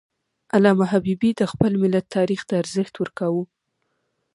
علامه 0.55 0.85
حبیبي 0.91 1.31
د 1.35 1.41
خپل 1.51 1.71
ملت 1.83 2.05
تاریخ 2.15 2.41
ته 2.49 2.53
ارزښت 2.61 2.93
ورکاوه. 2.97 3.43